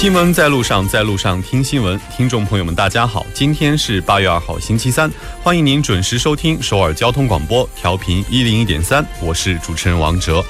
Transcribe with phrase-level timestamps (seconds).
[0.00, 2.00] 新闻在路上，在路上听新闻。
[2.16, 5.10] 听众朋友们，大家好，今天是八月二号，星期三，
[5.42, 10.42] 欢迎您准时收听首尔交通广播，调频一零一点三，我是主持人王哲。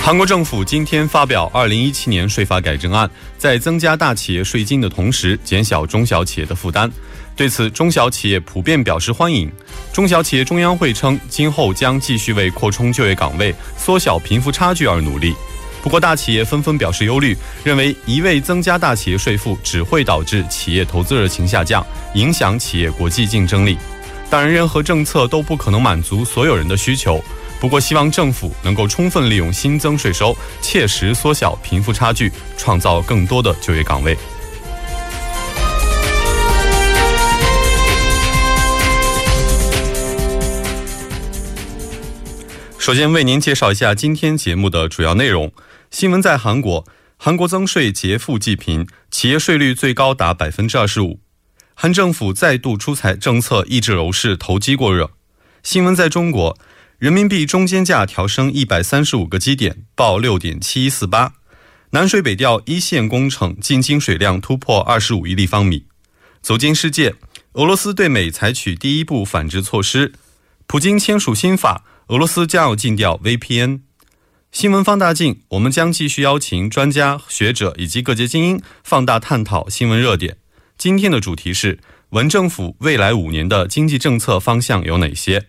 [0.00, 6.90] 韩国政府今天发表二零一七年税法改正案，在增加大企业税金的同时，减小中小企业的负担。
[7.38, 9.48] 对此，中小企业普遍表示欢迎。
[9.92, 15.32] 中小企业中央会称，今后将继续为扩充就业岗位、缩小贫富差距而努力。
[15.80, 23.78] 不过，大企业纷纷表示忧虑，认为一味增加大企业税负只会导致企业投资热情下降，影响企业国际竞争力。
[24.28, 27.22] 当然，任何政策都不可能满足所有人的需求。
[27.60, 34.18] 不过，希望政府能够充分利用新增税收，切实缩小贫富差距，创造更多的就业岗位。
[42.88, 45.52] 首先为您介绍一下今天节目的主要内容。
[45.90, 46.86] 新闻在韩国，
[47.18, 51.20] 韩国增税劫富济贫，企业税率最高达百分之二十五。
[51.74, 55.10] 韩政府再度出台政策抑制楼市投机过热。
[55.62, 56.56] 新闻在中国，
[56.96, 61.34] 人民币中间价调升一百三十五个基点，报六点七一四八。
[61.90, 65.84] 南水北调一线工程进京水量突破二十五亿立方米。
[66.40, 67.16] 走进世界，
[67.52, 70.14] 俄罗斯对美采取第一步反制措施。
[70.70, 71.82] 普京签署新法。
[72.08, 73.80] 俄罗斯将要禁掉 VPN。
[74.52, 80.36] 新闻放大镜，我们将继续邀请专家学者以及各界精英放大探讨新闻热点。
[80.76, 81.78] 今天的主题是
[82.10, 85.46] 文政府未来五年的经济政策方向有哪些？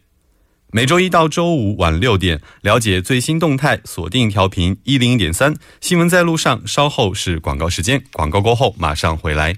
[0.71, 5.53] 每周一到周五晚六点，了解最新动态，锁定调频一零一点三。
[5.81, 9.57] 新闻在路上，稍后是广告时间，广告过后马上回来。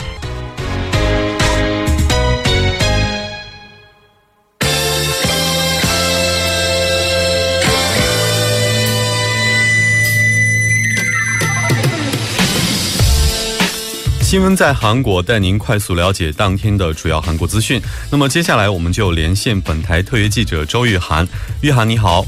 [14.31, 17.81] 新闻在韩国，带您快速了解当天的主要韩国资讯。
[18.09, 21.27] 那么接下来我们就连线本台特约记者周玉涵。
[21.61, 22.23] 玉涵你好，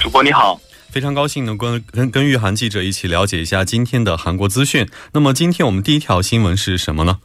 [0.00, 4.88] 主播你好，非常高兴能跟跟跟玉涵记者一起了解一下今天的韩国资讯。
[5.12, 7.18] 那么今天我们第一条新闻是什么呢？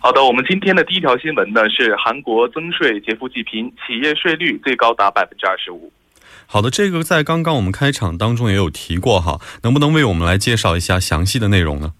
[0.00, 5.92] 好的，我们今天的第一条新闻呢是韩国增税劫富济贫，企业税率最高达百分之二十五。
[6.46, 11.92] 好的，这个在刚刚我们开场当中也有提过哈，能不能为我们来介绍一下详细的内容呢？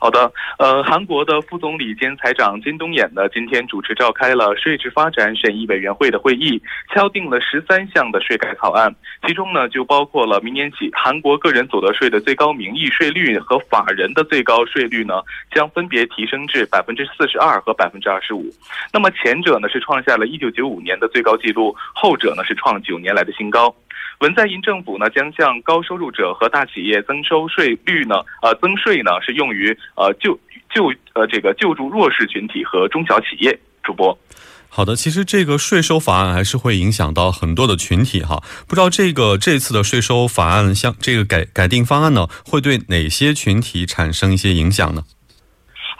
[0.00, 6.62] 好的，呃，韩国的副总理兼财长金东衍呢，今天主持召开了税制发展审议委员会的会议，
[6.94, 8.94] 敲定了十三项的税改草案，
[9.26, 15.20] 其中呢就包括了明年起韩国个人所得税的最高名义税率和法人的最高税率呢，
[15.52, 18.46] 将分别提升至百分之四十二和百分之二十五。
[18.92, 23.74] 那么前者呢是创下了一九九五年的最高纪录，后者呢是创九年来的新高。
[24.20, 30.38] 文在寅政府呢将向高收入者和大企业增收税率呢，呃，增税呢是用于呃救
[30.74, 33.58] 救呃这个救助弱势群体和中小企业。
[33.84, 34.18] 主播，
[34.68, 45.04] 好的，其实这个税收法案还是会影响到很多的群体哈，不知道这个这次的税收法案像这个改改定方案呢，会对哪些群体产生一些影响呢？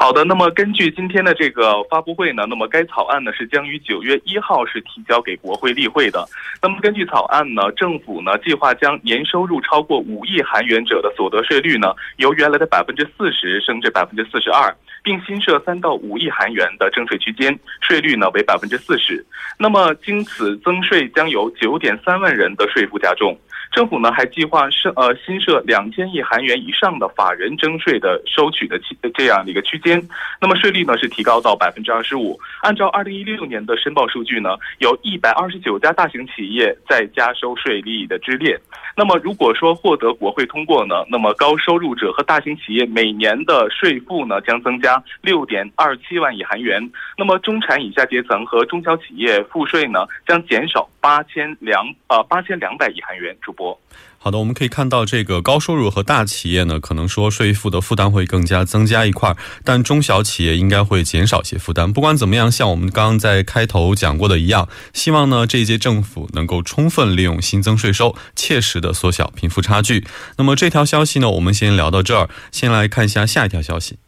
[0.00, 6.24] 好的，那么根据今天的这个发布会呢，那么该草案呢是将于九月一号是提交给国会例会的。
[6.62, 19.26] 那么根据草案呢，政府呢计划将年收入超过五亿韩元者的所得税率呢由原来的百分之四十升至百分之四十二，并新设三到五亿韩元的征税区间，税率呢为百分之四十。
[19.58, 23.36] 那么经此增税将有九点三万人的税负加重。
[23.72, 30.02] 政府呢还计划设呃新设两千亿韩元以上的法人征税的收取的区这样的一个区间，
[30.40, 32.38] 那么税率呢是提高到百分之二十五。
[32.62, 38.58] 按照二零一六年的申报数据呢，有一百二十九家大型企业在加收税利益的之列。
[38.96, 53.36] 那么如果说获得国会通过呢，那么高收入者和大型企业每年的税负呢将增加六点二七万亿韩元，那么中产以下阶层和中小企业赋税呢将减少八千两呃八千两百亿韩元。
[53.40, 53.78] 主播。
[54.20, 61.92] 好的，我们可以看到这个高收入和大企业呢，可能说税负的负担会更加增加一块，但中小企业应该会减少些负担。
[61.92, 70.04] 不管怎么样，像我们刚刚在开头讲过的一样，希望呢这一届政府能够充分利用新增税收，切实的缩小贫富差距。
[70.36, 73.98] 那么这条消息呢，我们先聊到这儿，先来看一下下一条消息。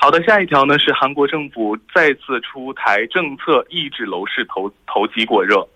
[0.00, 5.66] 好的，下一条呢是韩国政府再次出台政策，抑制楼市投投机过热。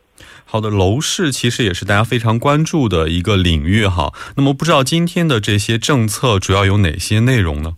[0.45, 4.13] 好的，楼市其实也是大家非常关注的一个领域哈。
[4.37, 7.75] 那么不知道今天的这些政策主要有哪些内容呢？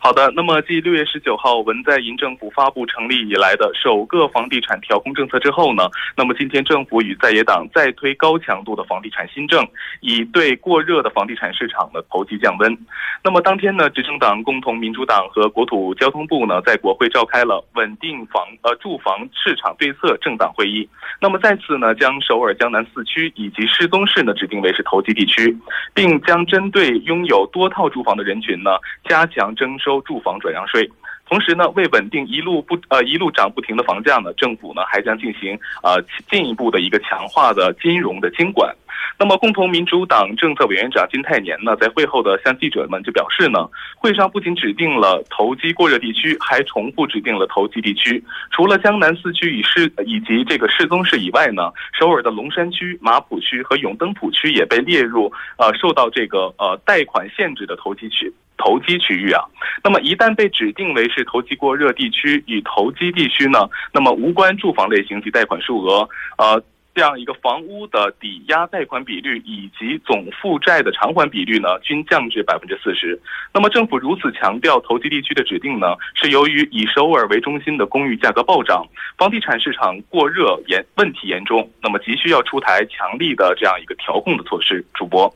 [0.00, 9.66] 好的，那么继六月十九号文在寅政府发布成立以来的首个房地产调控政策之后呢，那么今天政府与在野党再推高强度的房地产新政，
[10.00, 12.76] 以对过热的房地产市场的投机降温。
[13.22, 20.86] 那么当天呢，执政党共同民主党和国土交通部呢，在国会召开了稳定房呃住房市场对策政党会议。
[21.20, 25.56] 那么再次呢，将首尔江南四区以及世宗市呢指定为是投机地区，
[25.94, 28.72] 并将针对拥有多套住房的人群呢，
[29.08, 30.00] 加强征收。
[30.02, 30.90] 住房转让税，
[31.26, 38.74] 同时呢，为稳定一路不呃一路涨不停的房价呢，政府呢还将进行呃进一步的一个强化的金融的监管。
[39.18, 48.22] 那么，共同民主党政策委员长金泰年呢，在会后的向记者们就表示呢，会上不仅指定了投机过热地区，还重复指定了投机地区。
[48.50, 58.32] 除了江南四区以市以及这个世宗市以外呢，首尔的龙山区、马浦区和永登浦区也被列入呃受到这个呃贷款限制的投机区。
[58.56, 59.42] 投机区域啊，
[59.82, 66.08] 那么一旦被指定为是投机过热地区与投机地区呢，那么无关住房类型及贷款数额，
[66.38, 66.62] 呃，
[66.94, 73.20] 这样一个房屋的抵押贷款比率以及总负债的偿还比率呢，均降至百分之四十。
[73.52, 78.86] 那么政府如此强调投机地区的指定呢，是由于以首尔为中心的公寓价格暴涨，
[79.18, 84.84] 房地产市场过热严问题严重，那么急需要出台强力的这样一个调控的措施。
[84.94, 85.32] 主播。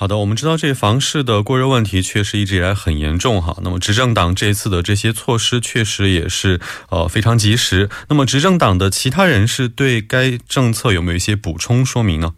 [0.00, 3.56] 好的，我们知道这房市的过热问题确实一直以来很严重哈。
[3.64, 6.60] 那么执政党这次的这些措施确实也是
[6.90, 7.90] 呃非常及时。
[8.08, 12.34] 那么执政党的其他人士对该政策有没有一些补充说明呢？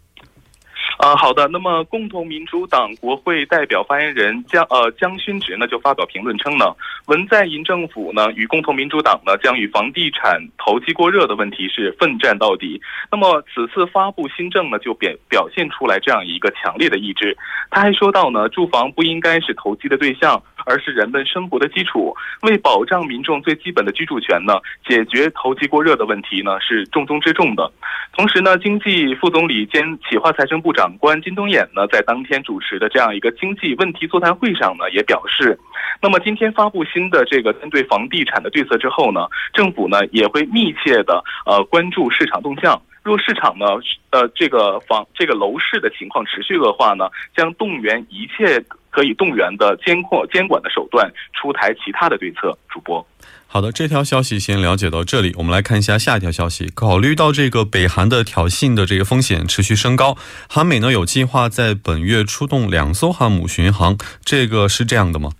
[1.01, 1.47] 啊，好的。
[1.47, 6.65] 那么，共同民主党国会代表发言人江呃江勋植呢就发表评论称呢，
[7.07, 12.79] 文在寅政府呢与共同民主党呢将与房地产投机过热的问题是奋战到底。
[13.11, 17.35] 那么此次发布新政呢，就表表现出来这样一个强烈的意志。
[17.71, 20.39] 他还说到呢，住房不应该是投机的对象。
[20.65, 24.53] 而是人们生活的基础，为保障民众最基本的居住权呢，
[24.87, 27.71] 解决投机过热的问题呢，是重中之重的。
[28.13, 35.57] 同时呢，经济副总理兼企划财政部长官金东衍呢，在当天主持的这样一个经济问题座谈会上呢，也表示，
[36.01, 42.81] 那么今天发布新的这个针对房地产的对策之后呢，政府呢也会密切的呃关注市场动向。
[43.03, 43.65] 若市场呢，
[44.11, 52.55] 呃，这个房这个楼市的情况持续恶化呢，将动员一切可以动员的监控监管的手段，出台其他的对策。
[52.69, 53.05] 主播，
[53.47, 56.69] 好的，这条消息先了解到这里，我们来看一下下一条消息。
[56.75, 60.15] 考虑到这个北韩的挑衅的这个风险持续升高，
[60.47, 65.31] 韩美呢有计划在本月出动两艘航母巡航，这个是这样的吗？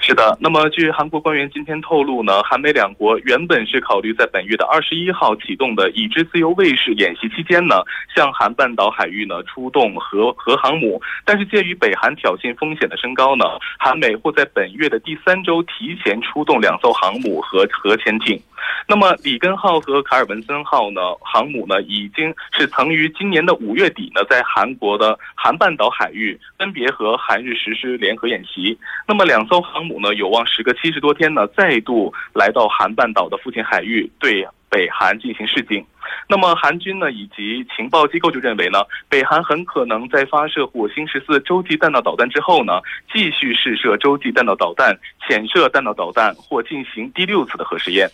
[0.00, 7.82] 是的，那么据韩国官员今天透露呢，韩美两国原本是考虑在本月的二十一号启动的已知自由卫士演习期间呢，
[8.14, 13.44] 向韩半岛海域呢出动核核航母，但是鉴于北韩挑衅风险的升高呢，
[13.78, 18.40] 韩美或在本月的第三周提前出动两艘航母和核潜艇。
[18.86, 28.78] 那么里根号和卡尔文森号呢，航母呢已经是曾于今年的五月底呢，在韩国的韩半岛海域分别和韩日实施联合演习。
[29.06, 35.84] 那么两艘航母呢，有望时隔七十多天呢，再度来到韩半岛的附近海域，对北韩进行示警。
[36.28, 42.80] 那么韩军呢，以及情报机构就认为呢，北韩很可能在发射火星十四洲际弹道导弹之后呢，
[43.12, 48.08] 继续试射洲际弹道导弹、潜射弹道导弹或进行第六次的核试验。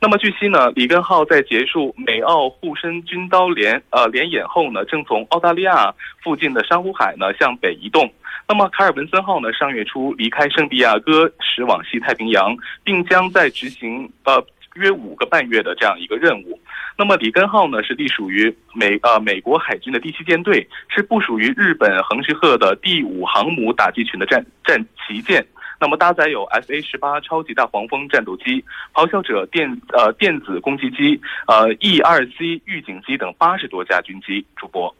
[0.00, 8.12] 那么据悉呢，里根号在结束美澳护身军刀联呃联演后呢，正从澳大利亚附近的珊瑚海呢向北移动。
[8.46, 16.60] 那么卡尔文森号呢，上月初离开圣地亚哥驶往西太平洋，并将在执行呃约五个半月的这样一个任务。
[16.96, 25.44] 那么里根号呢，是隶属于美呃美国海军的第七舰队，是部署于日本横须贺的第五航母打击群的战战旗舰。
[25.80, 34.46] 那么搭载有 F A 十八超级大黄蜂战斗机、咆哮者电呃电子攻击机、呃 E 二 C 预警机等八十多架军机。
[34.56, 34.94] 主播，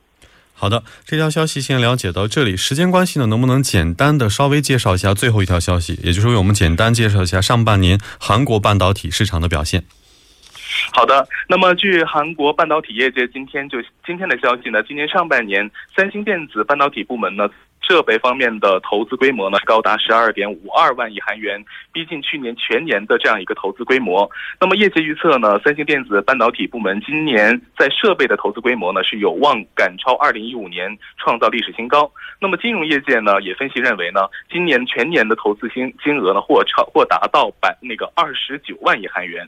[0.53, 2.57] 好的，这条消息先了解到这里。
[2.57, 5.99] 时间关系呢，能不能简单的稍微介绍一下最后一条消息？
[6.03, 9.85] 也就是为我们简单介绍一下上半年韩国半导体市场的表现。
[10.93, 17.49] 好的，那么据韩国半导体业界今天就今天的消息呢，今年上半年三星电子半导体部门呢。
[17.87, 21.63] 设备方面的投资规模呢，高达十二点五二万亿韩元，
[21.93, 24.31] 逼近去年全年的这样一个投资规模。
[24.59, 32.11] 那么业界预测呢，三星电子半导体部门今年在设备的投资规模呢，是有望赶超二零一五年，创造历史新高。
[32.41, 39.47] 那么金融业界呢，也分析认为呢，今年全年的投资金金额呢，或超或达到百那个二十九万亿韩元。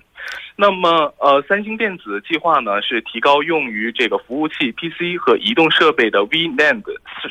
[0.56, 6.82] 那么，呃，三星电子计划呢是提高用于这个服务器、PC 和移动设备的 VNAND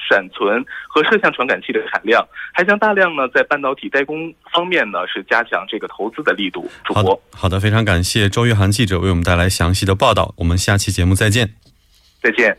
[0.08, 0.64] 闪存
[0.96, 6.72] 和摄像传感器的产量，还将大量呢在半导体代工方面呢是加强这个投资的力度。
[6.86, 10.34] 主播，好的，非常感谢周玉涵记者为我们带来详细的报道。
[10.38, 11.54] 我们下期节目再见。
[12.24, 12.58] 再见。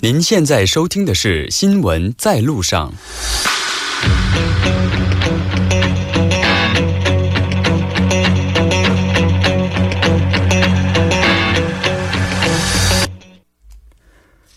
[0.00, 2.92] 您现在收听的是《新闻在路上》。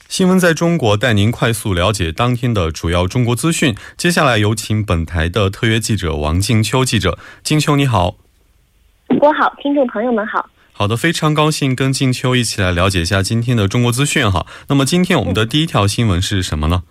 [0.09, 3.73] 新闻在中国带您快速了解当天的主要中国资讯。
[3.95, 7.17] 接下来有请本台的特约记者王静秋记者。
[7.41, 8.17] 静秋，你好。
[9.21, 10.49] 我好，听众朋友们好。
[10.73, 14.45] 好的，非常高兴跟静秋一起来了解一下今天的中国资讯哈。
[14.67, 16.83] 那么今天我们的第一条新闻是什么呢？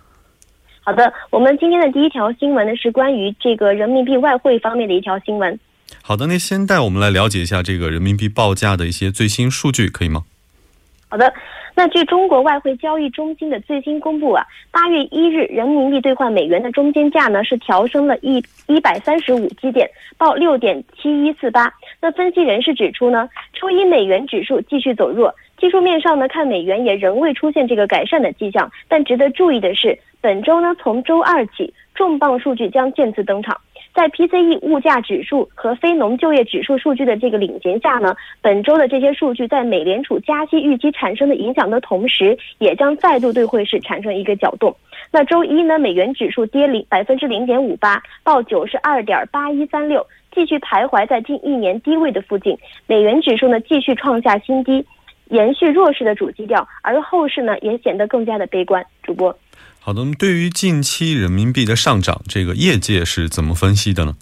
[0.89, 5.59] 好的，我们今天的第一条新闻呢是关于这个人民币外汇方面的一条新闻。
[6.01, 10.23] 好的，那先带我们来了解一下这个人民币报价的一些最新数据，可以吗？
[11.07, 11.31] 好的。
[11.75, 21.71] 那据中国外汇交易中心的最新公布啊，八月一日人民币兑换美元的中间价呢是调升了一一百三十五基点，报六点七一四八。
[22.01, 28.71] 那分析人士指出呢，周一美元指数继续走弱，技术面上呢看美元也仍未出现这个改善的迹象。
[28.87, 33.59] 但值得注意的是，本周呢从周二起，重磅数据将渐次登场。
[33.91, 44.73] 在 PCE 物价指数和非农就业指数数据的这个领衔下呢，本周的这些数据在美联储加息预期产生的影响的同时，也将再度对汇市产生一个搅动。
[45.11, 52.57] 那周一呢，美元指数跌零百分之零点五八，报九十二点八一三六，继续徘徊在近一年低位的附近。
[52.85, 54.85] 美元指数呢继续创下新低，
[55.29, 58.85] 延续弱势的主基调，而后市呢也显得更加的悲观。
[59.01, 59.35] 主播。
[59.79, 64.15] 好的，那么对于近期人民币的上涨，这个业界是怎么分析的呢？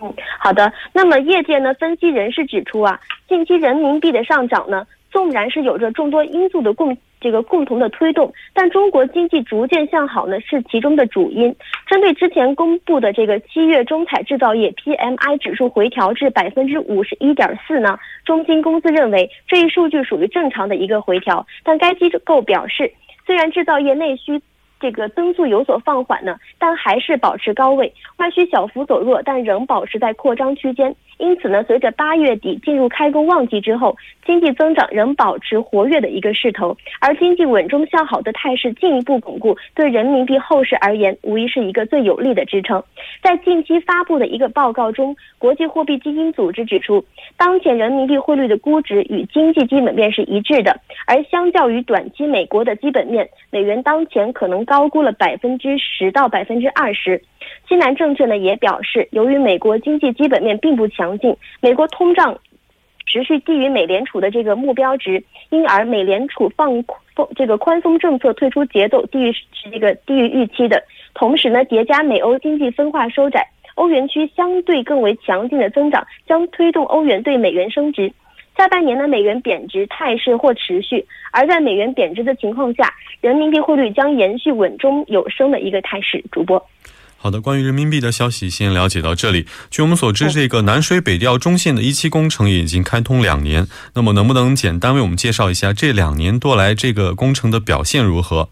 [0.00, 0.70] 嗯，好的。
[0.92, 11.54] 那么业界呢，分析人士指出啊，近期人民币的上涨呢，纵然是有着众多因素的共这个共同的推动，但中国经济逐渐向好呢，是其中的主因。
[11.86, 22.92] 针对之前公布的这个七月中采制造业 PMI 指数回调至百分之五十一点四呢，中金公司认为这一数据属于正常的一个回调，但该机构表示，
[23.26, 24.40] 虽然制造业内需。
[24.78, 30.94] 这个增速有所放缓呢，但还是保持高位，外需小幅走弱，但仍保持在扩张区间。
[31.18, 42.82] 因此呢，随着八月底进入开工旺季之后，经济增长仍保持活跃的一个势头，而经济稳中向好的态势进一步巩固，对人民币后市而言，无疑是一个最有力的支撑。
[43.22, 47.02] 在近期发布的一个报告中，国际货币基金组织指出，
[47.38, 57.22] 当前人民币汇率的估值与经济基本面是一致的，而相较于短期美国的基本面，美元当前可能高估了百分之十到百分之二十。
[57.66, 62.38] 西南证券呢也表示，由于美国经济基本面并不强劲，美国通胀
[63.06, 66.82] 持续低于美联储的这个目标值，因而美联储放
[67.14, 69.32] 放这个宽松政策退出节奏低于
[69.72, 70.82] 这个低于预期的。
[71.14, 73.46] 同时呢，叠加美欧经济分化收窄，
[73.76, 78.12] 欧元区相对更为强劲的增长，将推动欧元对美元升值。
[78.56, 86.24] 下半年呢，美元贬值态势或持续，而在美元贬值的情况下，人民币汇率将延续稳中有升的一个态势。
[86.32, 86.66] 主播。
[87.18, 89.46] 好的，关于人民币的消息先了解到这里。
[89.70, 93.66] 据我们所知，这个南水北调中线的一期工程也已经开通两年。
[93.94, 98.48] 那么，能不能简单为我们介绍一下这两年多来这个工程的表现如何？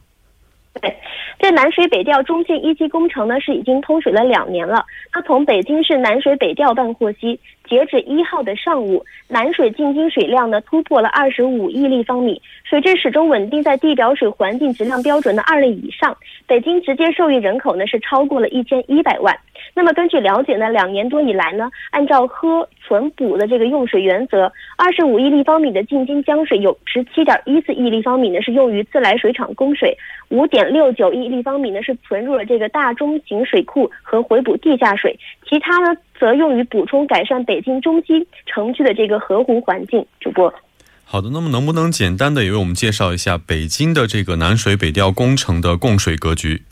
[0.81, 0.95] 对。
[1.39, 4.83] 这南水北调中线一期工程呢，是已经通水了两年了。
[5.13, 16.17] 那从北京市南水北调办获悉，截止一号的上午，南水进京水量呢突破了二十五亿立方米，水质始终稳定在地表水环境质量标准的二类以上。
[16.47, 19.35] 北京直接受益人口呢是超过了一千一百万。
[19.73, 29.97] 那么根据了解呢，两年多以来呢，按照喝存补的这个用水原则，二十五亿立方米的进京江水有十七点一四亿立方米呢是用于自来水厂供水，
[30.29, 35.19] 五点六九亿立方米呢是存入了这个大中型水库和回补地下水，
[35.49, 40.03] 其他呢则用于补充改善北京中心城区的这个河湖环境。
[40.21, 40.51] 主播。
[41.05, 46.63] 好的，那么能不能简单的也为我们介绍一下北京的这个南水北调工程的供水格局？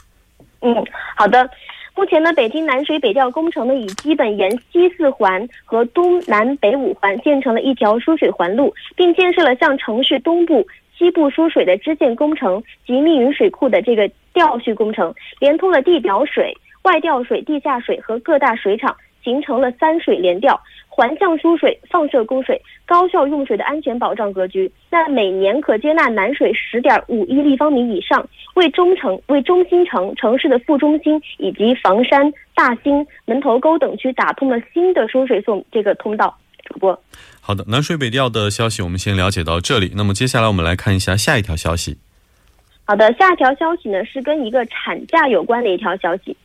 [0.63, 0.75] 嗯，
[1.15, 1.51] 好的。
[1.95, 10.67] 目前呢，北京南水北调工程呢，已基本沿西四环和东南北五环建成了一条输水环路，并建设了向城市东部、
[10.97, 18.97] 西部输水的支线工程及密云水库的这个调蓄工程，连通了地表水、外调水、地下水和各大水厂。
[19.23, 24.71] 形成了三水联调、环向输水、放射供水、高效用水的安全保障格局。
[24.91, 36.37] 那每年可接纳南水十点五亿立方米以上，为中城、为中心城、城市的副中心以及房山、大兴、门头沟等区打通了新的输水送这个通道。
[36.65, 37.03] 主播，
[37.41, 39.93] 好的，南水北调的消息我们先了解到这里。
[39.97, 41.99] 那么接下来我们来看一下下一条消息。
[42.85, 46.37] 好的，下一条消息呢是跟一个产假有关的一条消息。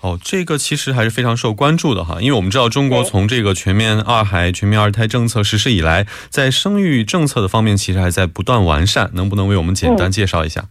[0.00, 10.64] 哦，这个其实还是非常受关注的哈，因为我们知道中国从这个全面二孩、全面二胎政策实施以来，在生育政策的方面其实还在不断完善，能不能为我们简单介绍一下？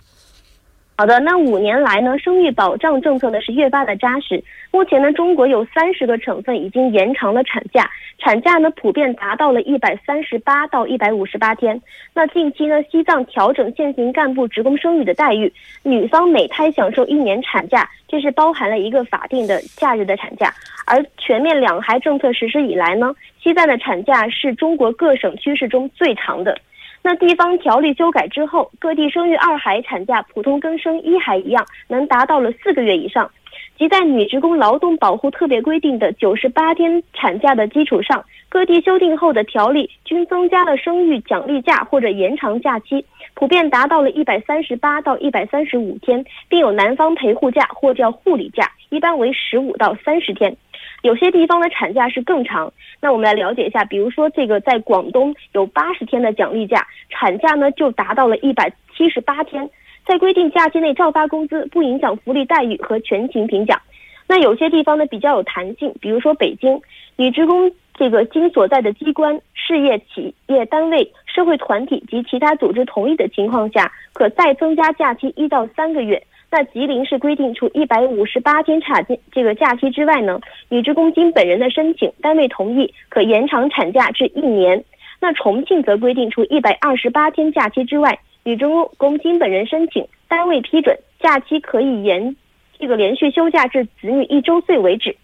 [0.99, 4.43] 好的，那五年来呢，生育保障政策呢是越发的扎实。
[4.69, 11.81] 目前呢，中国有三十个省份已经延长了产假，产假呢普遍达到了一百三十八到一百五十八天。
[12.13, 15.49] 那近期呢，西藏调整现行干部职工生育的待遇，
[15.83, 20.53] 女方每胎享受一年产假，这是包含了一个法定的假日的产假。
[20.85, 26.59] 而全面两孩政策实施以来呢，西藏的产假是中国各省趋势中最长的。
[27.01, 33.29] 那地方条例修改之后，各地生育二孩产假普通跟生一孩一样，能达到了四个月以上。
[33.77, 50.53] 即在女职工劳动保护特别规定的九十八天产假的基础上，各地修订后的条例均增加了生育奖励假或者延长假期，普遍达到了一百三十八到一百三十五天，并有男方陪护假或叫护理假，一般为十五到三十天。
[51.01, 59.69] 有些地方的产假是更长，那我们来了解一下，比如说这个在广东有八十天的奖励假，产假呢就达到了一百七十八天，
[60.05, 63.81] 在规定假期内照发工资，不影响福利待遇和全勤评奖。
[64.27, 66.81] 那有些地方呢比较有弹性，比如说北京，
[67.15, 76.21] 女职工这个经所在的机关、事业、企业单位、社会团体及其他组织同意的情况下，可再增加假期一到三个月。
[76.51, 84.83] 那吉林是规定除一百五十八天产这个假期之外呢，女职工经本人的申请，单位同意可延长产假至一年。
[85.21, 88.65] 那重庆则规定除一百二十八天假期之外，女职
[88.97, 92.35] 工经本人申请，单位批准，假期可以延
[92.79, 95.15] 这个连续休假至子女一周岁为止。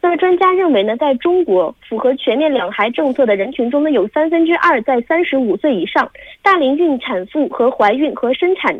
[0.00, 6.08] 那么专家认为呢，在中国符合全面两孩政策的人群中呢，有三分之二在三十五岁以上，
[6.40, 8.78] 大龄孕产妇和怀孕和生产。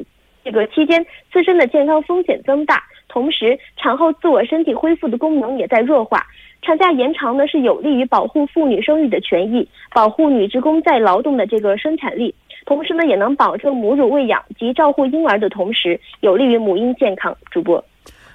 [0.49, 6.27] 这个期间自身的健康风险增大，同时产后自我身体恢复的功能也在弱化。
[6.63, 12.35] 产假延长呢是有利于保护妇女生育的权益，保护女职工在劳动的这个生产力，
[12.65, 17.37] 同时呢也能保证母乳喂养及照顾婴儿的同时，有利于母婴健康。
[17.51, 17.85] 主播，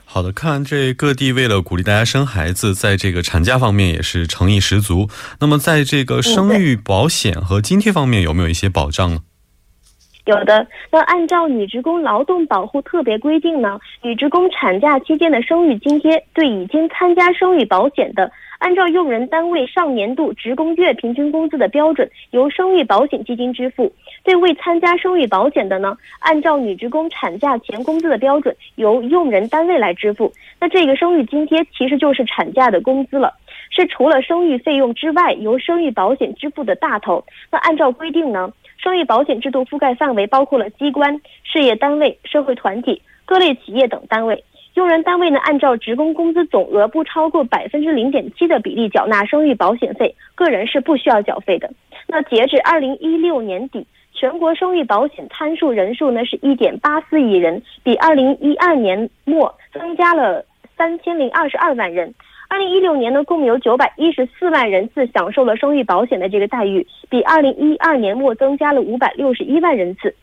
[0.06, 5.08] 好的，看这各地为了鼓励大家生孩子，在这个产假方面也是诚意十足。
[5.40, 9.22] 那么在这个生育保险和津贴方面有没有一些保障呢？
[10.26, 23.92] 有的，那按照女职工劳动保护特别规定呢，女职工产假期间的生育津贴，对已经参加生育保险的，按照用人单位上年度职工月平均工资的标准，由生育保险基金支付；
[24.24, 30.32] 对未参加生育保险的呢，按照女职工产假前工资的标准，由用人单位来支付。
[30.58, 33.34] 那这个生育津贴其实就是产假的工资了，
[33.70, 37.22] 是除了生育费用之外，由生育保险支付的大头。
[37.52, 38.54] 那按照规定呢？
[38.84, 44.44] 生育保险制度覆盖范围包括了机关、事业单位、社会团体、各类企业等单位。
[44.74, 51.72] 用人单位呢，按照职工工资总额不超过百分之零点七的比例缴纳生育保险费，个人是不需要缴费的。
[52.08, 60.44] 那截至二零一六年底，全国生育保险参数人数呢是一点八四亿人，比二零一二年末增加了
[60.76, 62.14] 三千零二十二万人。
[62.54, 70.14] 二零一六年呢，共有九百一十四万人次享受了生育保险的这个待遇，比二零一二年末增加了五百六十一万人次。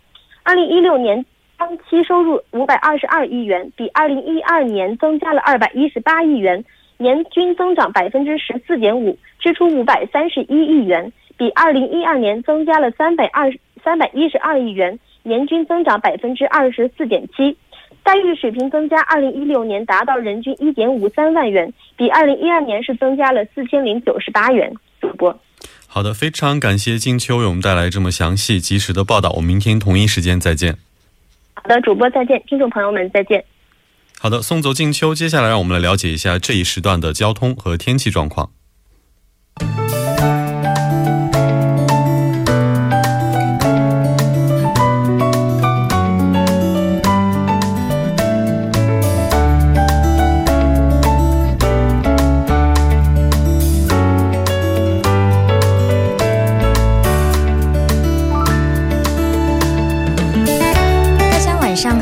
[0.45, 1.27] 二零一六年
[1.59, 6.65] 当期收入五百二十二亿元，比二零一二年增加了二百一十八亿元，
[6.99, 9.19] 年均增长百分之十四点五。
[9.41, 17.57] 支出五百三十一亿元，比二零一二年增加了三百二三百一十二亿元，年均增长百分之二十四点七。
[18.03, 24.73] 待遇水平增加，二零一六年达到人均一点五三万元，比二零一二年是增加了四千零九十八元。
[25.01, 25.39] 主播，
[25.87, 29.31] 好的，非常感谢金秋为我们带来这么详细及时的报道。
[29.31, 30.77] 我们明天同一时间再见。
[31.55, 33.45] 好的，主播再见，听众朋友们再见。
[34.19, 38.51] 好的，送走静秋，接下来让我们来了解一下这一时段的交通和天气状况。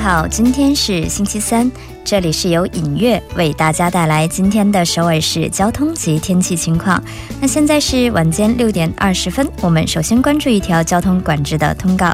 [0.09, 1.71] 好，今天是星期三，
[2.03, 6.99] 这里是由影月为大家带来今天的首尔市交通及天气情况。
[7.42, 12.11] 那现在是晚间六点二十分，我们首先关注一条交通管制的通告。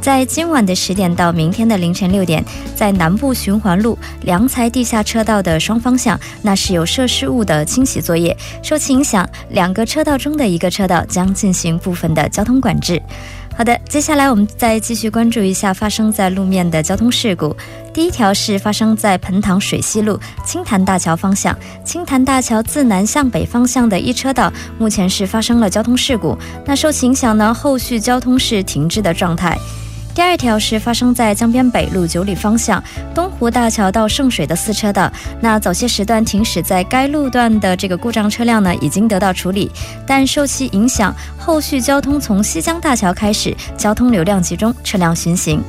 [0.00, 2.42] 在今晚的十点到明天的凌晨六点，
[2.74, 13.00] 在南部循环路良才地下车道的双方向，那是有设施物的清洗作业，受其影响，两个车道中的一个车道将进行部分的交通管制。
[13.56, 17.56] 好的，接下来我们再继续关注一下发生在路面的交通事故。
[17.92, 26.36] 第一条是发生在彭塘水西路青潭大桥方向，青潭大桥自南向北方向的一车道，目前是发生了交通事故。
[26.66, 29.56] 那受其影响呢，后续交通是停滞的状态。
[30.14, 35.10] 第二条是发生在江边北路九里方向东湖大桥到圣水的四车道。
[35.40, 39.68] 那早些时段停驶在该路段的这个故障车辆呢，已经得到处理，
[40.06, 45.60] 但受其影响，后续交通从西江大桥开始，交通流量集中，车辆巡行。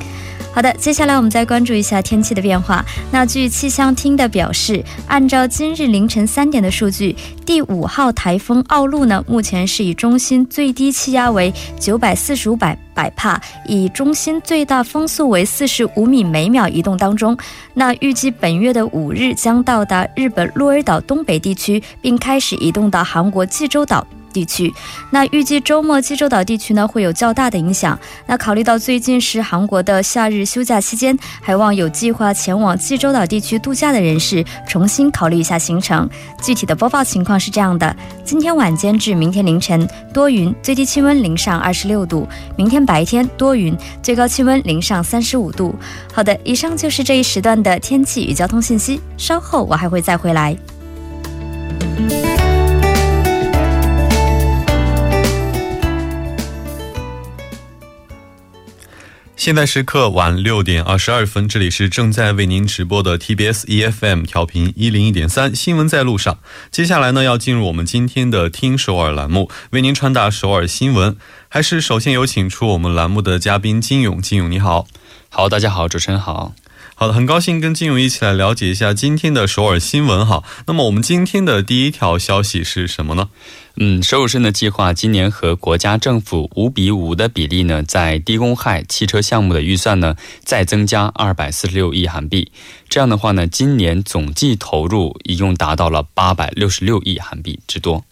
[0.54, 2.86] 好的，接下来我们再关注一下天气的变化。
[3.12, 17.38] 那据气象厅的表示，按照今日凌晨三点的数据，第五号台风奥路呢，目前是以中心最低气压为九百四十五百百帕，以中心最大风速为四十五米每秒移动当中。
[17.76, 24.08] 那预计本月的五日将到达日本鹿儿岛东北地区，并开始移动到韩国济州岛。
[24.36, 24.74] 地区，
[25.10, 27.98] 那预计周末济州岛地区呢会有较大的影响。
[28.26, 36.10] 那考虑到最近是韩国的夏日休假期间，还望有计划前往济州岛地区度假的人士重新考虑一下行程。
[36.42, 37.96] 具体的播报情况是这样的：
[38.26, 45.74] 今天晚间至明天凌晨多云，最低气温零上二十六度；明天白天多云，最高气温零上三十五度。
[46.14, 49.00] 好的，以上就是这一时段的天气与交通信息。
[49.16, 50.58] 稍后我还会再回来。
[59.46, 66.40] 现在时刻晚六点二十二分，这里是正在为您直播的 TBS EFM 调频一零一点三新闻在路上。
[66.72, 71.16] 接下来呢，要进入我们今天的听首尔栏目，为您传达首尔新闻。
[71.48, 74.88] 还是首先有请出我们栏目的嘉宾金勇，金勇你好，
[75.30, 76.56] 好，大家好，主持人好。
[76.98, 80.46] 好的，很高兴跟金勇一起来了解一下今天的首尔新闻哈。
[80.66, 83.28] 那么我们今天的第一条消息是什么呢？
[83.76, 92.50] 嗯，首尔市呢计划今年和国家政府五比五的比例呢，在低公害汽车项目的预算呢再增加二百四十六亿韩币。
[92.88, 98.06] 这样的话呢，今年总计投入一共达到了八百六十六亿韩币之多。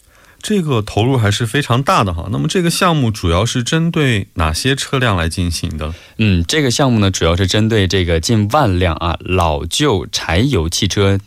[0.44, 2.28] 这个投入还是非常大的哈。
[2.30, 5.94] 那么这个项目主要是针对哪些车辆来进行的？
[6.18, 11.18] 嗯，这个项目呢，主要是针对这个近万辆啊老旧柴油汽车。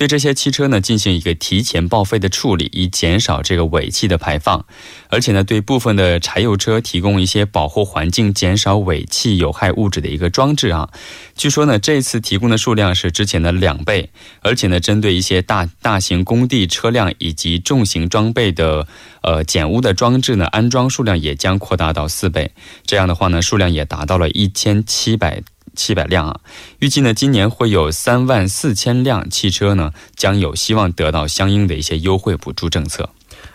[0.00, 4.64] 对这些汽车呢进行一个提前报废的处理，以减少这个尾气的排放。
[5.10, 10.88] 而且呢，对部分的柴油车提供一些保护环境、减少尾气有害物质的一个装置啊。
[11.36, 14.08] 据说呢，这次提供的数量是之前的两倍。
[14.40, 18.88] 而且呢，针对一些大大型工地车辆以及重型装备的
[19.20, 22.52] 呃减污的装置呢，安装数量也将扩大到四倍。
[22.86, 25.42] 这样的话呢，数量也达到了一千七百。
[25.80, 26.40] 七百辆啊，
[26.80, 33.08] 预计呢，今年会有三万四千辆汽车呢，将有希望得到相应的一些优惠补助政策。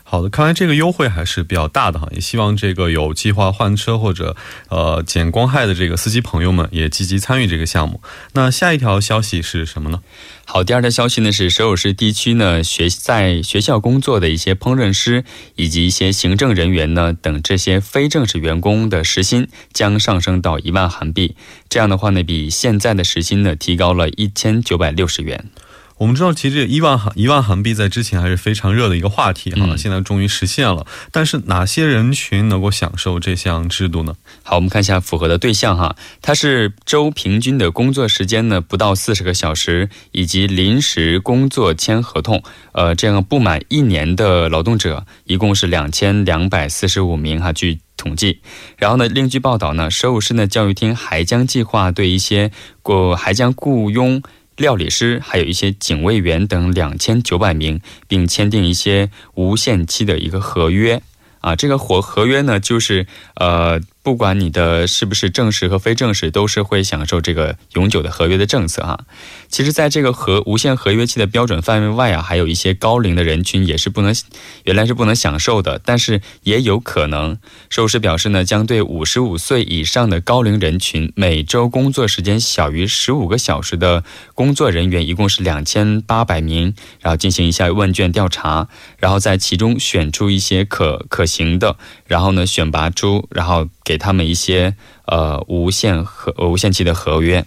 [0.07, 4.37] 好的，看来这个优惠还是比较大的哈，也希望这个有计划换车或者
[4.69, 7.99] 呃减光害的这个司机朋友们也积极参与这个项目。
[8.33, 10.01] 那下一条消息是什么呢？
[10.45, 21.35] 好，第二条消息呢是首尔市地区呢学在学校工作的一些烹饪师以及一些行政人员呢等这些非正式员工的时薪将上升到一万韩币，
[21.67, 25.49] 这样的话呢比现在的时薪呢提高了一千九百六十元。
[25.97, 30.85] 我们知道，其实一万韩一万韩币在之前还是非常热的一个话题哈，现在终于实现了。
[31.09, 34.13] 但是哪些人群能够享受这项制度呢？
[34.43, 48.41] 好，我们看一下符合的对象哈，它是周平均的工作时间呢不到四十个小时，以及临时工作签合同，呃，这样不满一年的劳动者，一共是两千两百四十五名哈，据统计。
[48.75, 54.21] 然后呢，另据报道呢，首尔市呢教育厅还将计划对一些过还将雇佣。
[54.57, 61.01] 料理师，还有一些警卫员等两千九百名，并签订一些无限期的一个合约。
[61.39, 63.81] 啊，这个合合约呢，就是呃。
[64.05, 68.99] 不管你的是不是正式和非正式，都是会享受这个永久的合约的政策哈。
[69.49, 74.13] 其实，在这个合无限合约期的标准范围外啊，还有一些高龄的人群也是不能，
[74.65, 75.81] 原来是不能享受的。
[75.83, 84.03] 但是也有可能，寿司表示呢，将对五十五岁以上的高龄人群，每周工作时间小于十五个小时的
[84.35, 88.67] 工作人员，一共是两千八百名，然后进行一下问卷调查，
[88.99, 93.94] 然后在其中选出一些可可行的，然后呢选拔出，然后给。
[93.95, 97.45] 给他们一些呃无限合无限期的合约。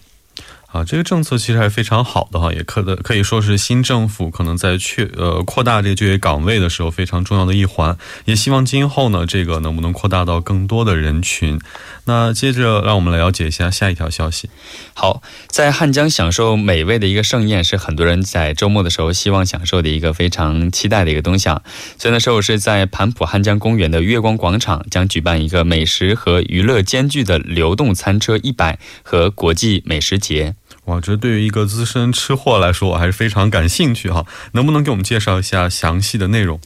[0.71, 7.97] 啊，这个政策其实还是非常好的哈，也可的可以说是新政府可能在确呃扩大这个就业岗位的时候非常重要的一环。
[8.27, 11.59] 也希望今后呢，这个能不能扩大到更多的人群。
[12.05, 14.51] 那接着让我们来了解一下下一条消息。
[14.93, 21.63] 好，在汉江享受美味的一个盛宴，是很多人在周末的时候希望享受的一个非常期待的一个东西啊。
[21.97, 30.55] 所以呢，首尔是在盘浦汉江公园的月光广场将举办一个美食和娱乐兼具的流动餐车一百和国际美食节。
[30.89, 34.25] 哇，这对于一个资深吃货来说，我还是非常感兴趣哈。
[34.53, 36.59] 能不能给我们介绍一下详细的内容？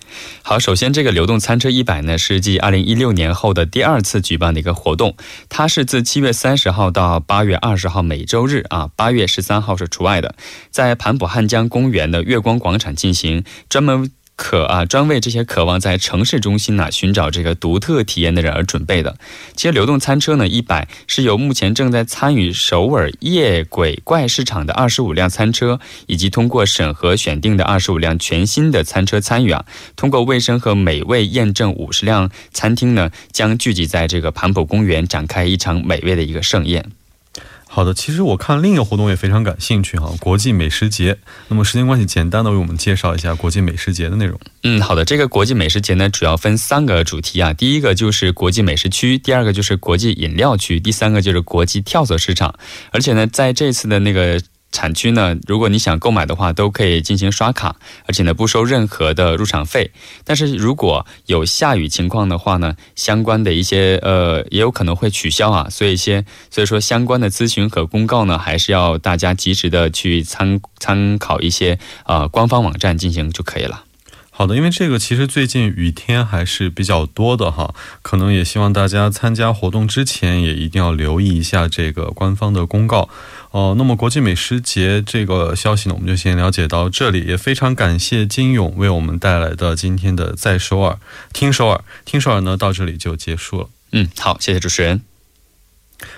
[0.42, 5.16] 好，首先这个流动餐车一百呢，是继二零一六年后的第二次举办的一个活动，
[5.48, 10.36] 它是自七月三十号到八月二十号每周日啊，八月十三号是除外的，
[10.70, 14.12] 在盘浦汉江公园的月光广场进行，专门。
[14.42, 19.16] 可啊，专为这些渴望在城市中心呢寻找这个独特体验的人而准备的。
[19.54, 25.78] 其实流动餐车呢，一百是由目前正在参与首尔夜鬼怪市场的二十五辆餐车，
[26.08, 29.64] 以及通过审核选定的二十五辆全新的餐车参与啊。
[29.94, 36.90] 通过卫生和美味验证，五十辆餐厅呢将聚集在这个盘浦公园，展开一场美味的一个盛宴。
[37.74, 41.16] 好的，其实我看另一个活动也非常感兴趣哈，国际美食节。
[41.48, 44.38] 那么时间关系，简单的为我们介绍一下国际美食节的内容。
[44.62, 52.54] 嗯，好的，这个国际美食节呢，主要分三个主题啊，第一个就是国际美食区，第二个就是国际饮料区，第三个就是国际跳蚤市场。
[52.90, 54.38] 而且呢，在这次的那个。
[54.72, 59.92] 产区呢，如果你想购买的话，都可以进行刷卡，而且呢不收任何的入场费。
[60.24, 65.68] 但是如果有下雨情况的话呢，相关的一些呃也有可能会取消啊。
[65.70, 73.84] 所以一些所以说相关的咨询和公告呢，还是要大家及时的去参参考一些呃官方网站进行就可以了。
[74.34, 83.10] 好的，因为这个其实最近雨天还是比较多的哈，可能也希望大家参加活动之前也一定要留意一下这个官方的公告。
[83.52, 87.24] 哦，那么国际美食节这个消息呢，我们就先了解到这里。
[87.24, 90.98] 也非常感谢金勇为我们带来的今天的在首尔
[91.34, 93.68] 听首尔听首尔呢，到这里就结束了。
[93.92, 95.11] 嗯，好，谢谢主持人。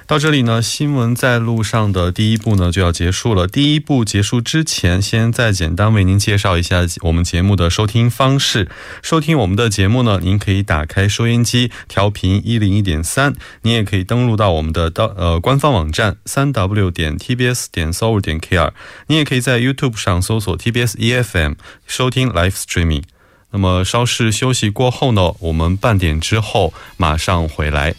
[0.07, 3.47] 到这里呢，新闻在路上的第一步呢就要结束了。
[3.47, 8.69] 第一步结束之前，先再简单为您介绍一下我们节目的收听方式。
[9.03, 18.73] 收听我们的节目呢，您可以打开收音机调频一零一点三，您也可以登录到我们的到呃官方网站三 w 点 tbs 点 SOU 点 kr，
[19.09, 21.55] 您也可以在 YouTube 上搜索 TBS EFM
[21.87, 23.03] 收听 Live Streaming。
[23.51, 27.95] 那么稍事休息过后呢，我们半点之后马上回来。